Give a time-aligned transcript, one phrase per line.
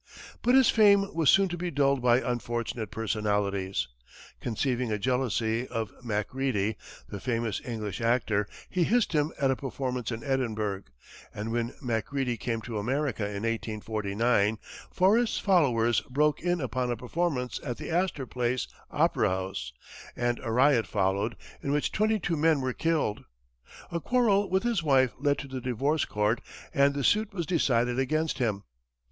[0.41, 3.87] But his fame was soon to be dulled by unfortunate personalities.
[4.39, 6.75] Conceiving a jealousy of Macready,
[7.07, 10.85] the famous English actor, he hissed him at a performance in Edinburgh,
[11.31, 14.57] and when Macready came to America in 1849,
[14.89, 19.71] Forrest's followers broke in upon a performance at the Astor Place opera house,
[20.15, 23.23] and a riot followed in which twenty two men were killed.
[23.91, 26.41] A quarrel with his wife led to the divorce court,
[26.73, 28.63] and the suit was decided against him.